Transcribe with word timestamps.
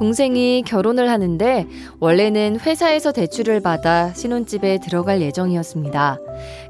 동생이 0.00 0.62
결혼을 0.66 1.10
하는데 1.10 1.66
원래는 2.00 2.58
회사에서 2.60 3.12
대출을 3.12 3.60
받아 3.60 4.14
신혼집에 4.14 4.78
들어갈 4.78 5.20
예정이었습니다. 5.20 6.18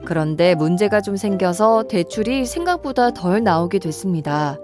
그런데 0.04 0.56
문제가 0.56 1.00
좀 1.00 1.16
생겨서 1.16 1.84
대출이 1.84 2.44
생각보다 2.44 3.12
덜 3.12 3.44
나오게 3.44 3.78
됐습니다. 3.78 4.58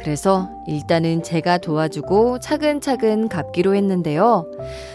그래서 0.00 0.48
일단은 0.66 1.22
제가 1.22 1.58
도와주고 1.58 2.40
차근차근 2.40 3.28
갚기로 3.28 3.74
했는데요. 3.74 4.46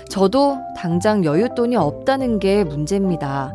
저도 0.10 0.58
당장 0.76 1.22
여윳돈이 1.22 1.76
없다는 1.76 2.40
게 2.40 2.64
문제입니다. 2.64 3.54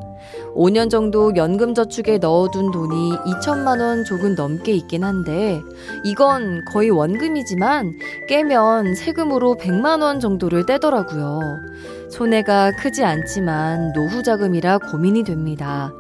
5년 0.55 0.91
정도 0.91 1.35
연금저축에 1.35 2.19
넣어둔 2.19 2.71
돈이 2.71 3.13
2천만 3.17 3.81
원 3.81 4.05
조금 4.05 4.35
넘게 4.37 4.73
있긴 4.73 5.03
한데 5.03 5.61
이건 6.05 6.65
거의 6.67 6.91
원금이지만 6.91 7.99
깨면 8.29 8.95
세금으로 8.95 9.57
100만 9.57 10.03
원 10.03 10.21
정도를 10.21 10.67
떼더라고요. 10.67 11.41
손해가 12.11 12.73
크지 12.73 13.05
않지만 13.05 13.93
노후 13.93 14.23
자금이라 14.23 14.79
고민이 14.79 15.25
됩니다. 15.25 15.93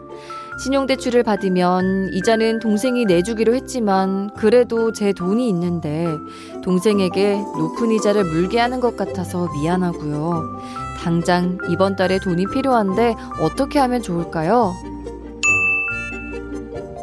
신용대출을 0.63 1.23
받으면 1.23 2.11
이자는 2.13 2.59
동생이 2.59 3.07
내주기로 3.07 3.55
했지만 3.55 4.31
그래도 4.35 4.93
제 4.93 5.13
돈이 5.15 5.49
있는데 5.49 6.07
동생에게 6.63 7.37
높은 7.57 7.91
이자를 7.93 8.25
물게 8.25 8.59
하는 8.61 8.79
것 8.81 8.95
같아서 8.97 9.49
미안하고요. 9.55 10.61
당장 11.03 11.57
이번 11.71 11.97
달에 11.97 12.19
돈이 12.19 12.45
필요한데 12.53 13.15
어떻게 13.41 13.79
하면 13.79 14.03
좋을까요? 14.03 14.75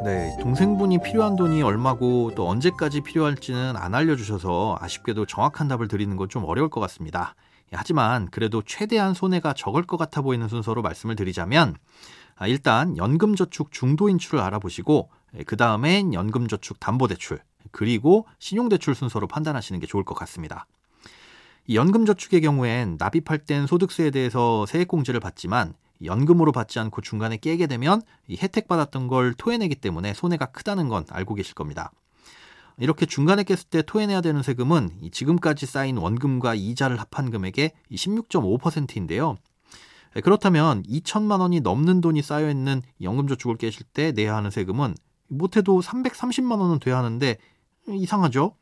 네, 0.06 0.38
동생분이 0.40 1.00
필요한 1.02 1.36
돈이 1.36 1.64
얼마고 1.64 2.32
또 2.36 2.48
언제까지 2.48 3.02
필요할지는 3.02 3.76
안 3.76 3.96
알려주셔서 3.96 4.78
아쉽게도 4.80 5.26
정확한 5.26 5.68
답을 5.68 5.88
드리는 5.88 6.16
건 6.16 6.28
좀 6.30 6.44
어려울 6.46 6.70
것 6.70 6.80
같습니다. 6.82 7.34
하지만 7.72 8.28
그래도 8.32 8.62
최대한 8.66 9.14
손해가 9.14 9.54
적을 9.54 9.84
것 9.84 9.98
같아 9.98 10.22
보이는 10.22 10.48
순서로 10.48 10.82
말씀을 10.82 11.16
드리자면 11.16 11.74
아, 11.74 12.27
일단 12.46 12.98
연금저축 12.98 13.72
중도인출을 13.72 14.40
알아보시고 14.40 15.10
그 15.46 15.58
다음엔 15.58 16.14
연금저축 16.14 16.80
담보대출 16.80 17.40
그리고 17.72 18.28
신용대출 18.40 18.96
순서로 18.96 19.28
판단하시는 19.28 19.80
게 19.80 19.88
좋을 19.88 20.04
것 20.04 20.14
같습니다. 20.14 20.68
연금저축의 21.70 22.42
경우엔 22.42 22.98
납입할 22.98 23.40
땐 23.40 23.68
소득세에 23.68 24.12
대해서 24.12 24.66
세액공제를 24.68 25.20
받지만 25.20 25.74
연금으로 26.04 26.52
받지 26.52 26.80
않고 26.80 27.02
중간에 27.02 27.38
깨게 27.38 27.68
되면 27.68 28.02
이 28.28 28.38
혜택 28.38 28.68
받았던 28.68 29.08
걸 29.08 29.34
토해내기 29.34 29.76
때문에 29.76 30.14
손해가 30.14 30.46
크다는 30.48 30.90
건 30.90 31.06
알고 31.10 31.36
계실 31.36 31.56
겁니다. 31.56 31.92
이렇게 32.80 33.06
중간에 33.08 33.44
깼을 33.44 33.64
때 33.70 33.82
토해내야 33.82 34.22
되는 34.22 34.44
세금은 34.44 34.92
지금까지 35.12 35.66
쌓인 35.66 35.98
원금과 35.98 36.54
이자를 36.54 37.00
합한 37.00 37.32
금액의 37.32 37.72
16.5%인데요. 37.92 39.38
그렇다면 40.24 40.84
2천만 40.84 41.40
원이 41.40 41.62
넘는 41.62 42.02
돈이 42.02 42.22
쌓여 42.22 42.50
있는 42.50 42.82
연금저축을 43.02 43.58
깨실 43.58 43.86
때 43.94 44.12
내야 44.12 44.36
하는 44.36 44.50
세금은 44.52 44.96
못해도 45.28 45.82
330만 45.82 46.60
원은 46.60 46.80
돼야 46.80 46.98
하는데 46.98 47.38
이상하죠? 47.88 48.56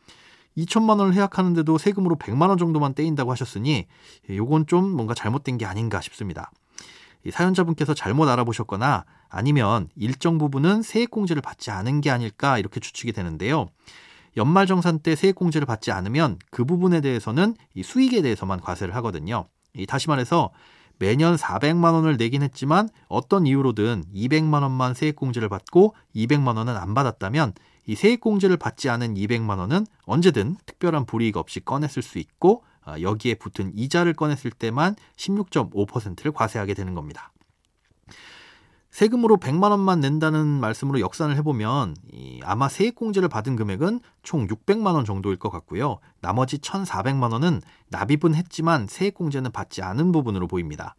2천만 0.57 0.99
원을 0.99 1.13
해약하는데도 1.13 1.77
세금으로 1.77 2.15
100만 2.15 2.49
원 2.49 2.57
정도만 2.57 2.93
떼인다고 2.93 3.31
하셨으니 3.31 3.87
요건 4.29 4.67
좀 4.67 4.89
뭔가 4.89 5.13
잘못된 5.13 5.57
게 5.57 5.65
아닌가 5.65 6.01
싶습니다. 6.01 6.51
사연자분께서 7.29 7.93
잘못 7.93 8.29
알아보셨거나 8.29 9.03
아니면 9.29 9.89
일정 9.95 10.37
부분은 10.37 10.83
세액공제를 10.83 11.41
받지 11.41 11.71
않은 11.71 12.01
게 12.01 12.11
아닐까 12.11 12.57
이렇게 12.57 12.79
추측이 12.79 13.11
되는데요. 13.11 13.67
연말정산 14.37 14.99
때 14.99 15.15
세액공제를 15.15 15.65
받지 15.65 15.91
않으면 15.91 16.37
그 16.51 16.65
부분에 16.65 17.01
대해서는 17.01 17.55
이 17.73 17.83
수익에 17.83 18.21
대해서만 18.21 18.61
과세를 18.61 18.95
하거든요. 18.95 19.47
다시 19.87 20.07
말해서 20.07 20.51
매년 20.97 21.35
400만 21.35 21.93
원을 21.93 22.17
내긴 22.17 22.41
했지만 22.41 22.89
어떤 23.07 23.45
이유로든 23.45 24.05
200만 24.13 24.61
원만 24.61 24.93
세액공제를 24.93 25.49
받고 25.49 25.95
200만 26.15 26.57
원은 26.57 26.75
안 26.75 26.93
받았다면 26.93 27.53
이 27.87 27.95
세액공제를 27.95 28.57
받지 28.57 28.89
않은 28.89 29.15
200만 29.15 29.59
원은 29.59 29.85
언제든 30.05 30.57
특별한 30.65 31.05
불이익 31.05 31.37
없이 31.37 31.59
꺼냈을 31.59 32.01
수 32.01 32.17
있고 32.19 32.63
아, 32.83 32.99
여기에 32.99 33.35
붙은 33.35 33.71
이자를 33.75 34.13
꺼냈을 34.13 34.51
때만 34.51 34.95
16.5%를 35.17 36.31
과세하게 36.31 36.73
되는 36.75 36.93
겁니다. 36.93 37.31
세금으로 38.95 39.35
100만 39.35 39.71
원만 39.71 39.99
낸다는 39.99 40.47
말씀으로 40.47 41.01
역산을 41.01 41.35
해보면 41.35 41.97
아마 42.43 42.69
세액공제를 42.69 43.27
받은 43.27 43.57
금액은 43.57 43.99
총 44.23 44.47
600만 44.47 44.93
원 44.93 45.03
정도일 45.03 45.35
것 45.35 45.49
같고요. 45.49 45.99
나머지 46.21 46.59
1,400만 46.59 47.33
원은 47.33 47.61
납입은 47.89 48.35
했지만 48.35 48.87
세액공제는 48.87 49.51
받지 49.51 49.81
않은 49.81 50.13
부분으로 50.13 50.47
보입니다. 50.47 50.95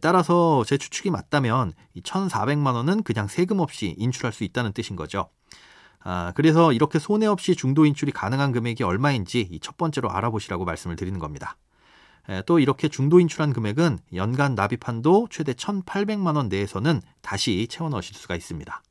따라서 0.00 0.64
제 0.64 0.78
추측이 0.78 1.10
맞다면 1.10 1.74
1,400만 1.98 2.72
원은 2.76 3.02
그냥 3.02 3.28
세금 3.28 3.58
없이 3.58 3.94
인출할 3.98 4.32
수 4.32 4.42
있다는 4.42 4.72
뜻인 4.72 4.96
거죠. 4.96 5.28
아, 6.00 6.32
그래서 6.34 6.72
이렇게 6.72 6.98
손해 6.98 7.26
없이 7.26 7.54
중도 7.54 7.84
인출이 7.84 8.12
가능한 8.12 8.52
금액이 8.52 8.84
얼마인지 8.84 9.58
첫 9.60 9.76
번째로 9.76 10.10
알아보시라고 10.10 10.64
말씀을 10.64 10.96
드리는 10.96 11.18
겁니다. 11.18 11.58
또 12.46 12.58
이렇게 12.58 12.88
중도 12.88 13.20
인출한 13.20 13.52
금액은 13.52 13.98
연간 14.14 14.54
납입 14.54 14.86
한도 14.88 15.28
최대 15.30 15.52
1,800만 15.52 16.36
원 16.36 16.48
내에서는 16.48 17.00
다시 17.20 17.66
채워 17.68 17.90
넣으실 17.90 18.14
수가 18.14 18.36
있습니다. 18.36 18.82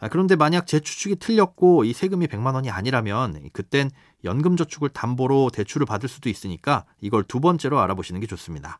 아, 0.00 0.08
그런데 0.08 0.36
만약 0.36 0.66
제 0.66 0.78
추측이 0.78 1.16
틀렸고 1.16 1.84
이 1.84 1.92
세금이 1.92 2.28
100만 2.28 2.54
원이 2.54 2.70
아니라면 2.70 3.48
그땐 3.52 3.90
연금 4.24 4.56
저축을 4.56 4.90
담보로 4.90 5.50
대출을 5.50 5.86
받을 5.86 6.08
수도 6.08 6.28
있으니까 6.28 6.84
이걸 7.00 7.24
두 7.24 7.40
번째로 7.40 7.80
알아보시는 7.80 8.20
게 8.20 8.26
좋습니다. 8.26 8.78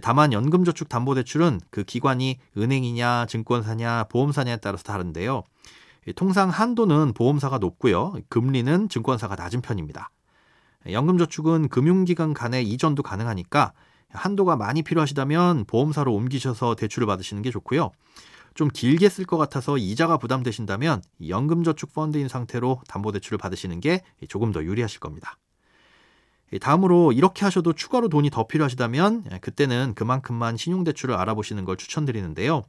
다만 0.00 0.32
연금저축 0.32 0.88
담보대출은 0.88 1.60
그 1.70 1.84
기관이 1.84 2.38
은행이냐 2.56 3.26
증권사냐 3.26 4.04
보험사냐에 4.04 4.56
따라서 4.56 4.82
다른데요. 4.84 5.42
통상 6.16 6.48
한도는 6.48 7.12
보험사가 7.12 7.58
높고요. 7.58 8.14
금리는 8.30 8.88
증권사가 8.88 9.34
낮은 9.34 9.60
편입니다. 9.60 10.10
연금저축은 10.88 11.68
금융기관 11.68 12.34
간의 12.34 12.68
이전도 12.68 13.02
가능하니까 13.02 13.72
한도가 14.10 14.56
많이 14.56 14.82
필요하시다면 14.82 15.64
보험사로 15.66 16.14
옮기셔서 16.14 16.74
대출을 16.74 17.06
받으시는 17.06 17.42
게 17.42 17.50
좋고요. 17.50 17.90
좀 18.54 18.68
길게 18.68 19.08
쓸 19.08 19.24
것 19.24 19.38
같아서 19.38 19.78
이자가 19.78 20.18
부담되신다면 20.18 21.02
연금저축 21.26 21.94
펀드인 21.94 22.28
상태로 22.28 22.82
담보대출을 22.88 23.38
받으시는 23.38 23.80
게 23.80 24.02
조금 24.28 24.52
더 24.52 24.62
유리하실 24.62 25.00
겁니다. 25.00 25.38
다음으로 26.60 27.12
이렇게 27.12 27.46
하셔도 27.46 27.72
추가로 27.72 28.10
돈이 28.10 28.28
더 28.28 28.46
필요하시다면 28.46 29.40
그때는 29.40 29.94
그만큼만 29.94 30.58
신용대출을 30.58 31.14
알아보시는 31.14 31.64
걸 31.64 31.78
추천드리는데요. 31.78 32.64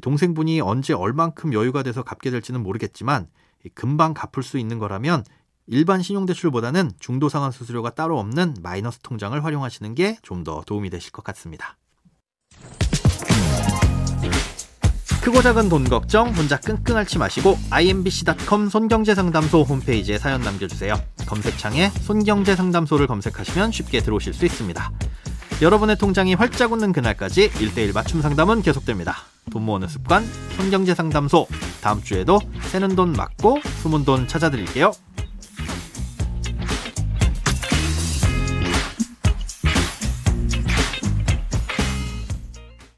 동생분이 0.00 0.60
언제 0.60 0.92
얼만큼 0.92 1.52
여유가 1.52 1.82
돼서 1.82 2.04
갚게 2.04 2.30
될지는 2.30 2.62
모르겠지만 2.62 3.26
금방 3.74 4.14
갚을 4.14 4.44
수 4.44 4.56
있는 4.56 4.78
거라면 4.78 5.24
일반 5.70 6.02
신용대출보다는 6.02 6.92
중도상환 6.98 7.52
수수료가 7.52 7.90
따로 7.90 8.18
없는 8.18 8.56
마이너스 8.62 8.98
통장을 9.00 9.42
활용하시는 9.44 9.94
게 9.94 10.16
좀 10.22 10.42
더 10.44 10.62
도움이 10.66 10.88
되실 10.90 11.12
것 11.12 11.22
같습니다. 11.24 11.76
크고 15.22 15.42
작은 15.42 15.68
돈 15.68 15.84
걱정 15.84 16.28
혼자 16.30 16.58
끙끙 16.58 16.96
앓지 16.96 17.18
마시고 17.18 17.58
imbc.com 17.70 18.70
손경제상담소 18.70 19.62
홈페이지에 19.62 20.16
사연 20.16 20.40
남겨주세요. 20.40 20.94
검색창에 21.26 21.90
손경제상담소를 21.90 23.06
검색하시면 23.06 23.72
쉽게 23.72 24.00
들어오실 24.00 24.32
수 24.32 24.46
있습니다. 24.46 24.90
여러분의 25.60 25.96
통장이 25.96 26.34
활짝 26.34 26.72
웃는 26.72 26.92
그날까지 26.92 27.50
1대1 27.50 27.92
맞춤 27.92 28.22
상담은 28.22 28.62
계속됩니다. 28.62 29.16
돈 29.50 29.64
모으는 29.64 29.88
습관 29.88 30.24
손경제상담소 30.56 31.46
다음 31.82 32.00
주에도 32.02 32.38
새는 32.70 32.94
돈 32.94 33.12
맞고 33.12 33.60
숨은 33.82 34.04
돈 34.04 34.28
찾아드릴게요. 34.28 34.92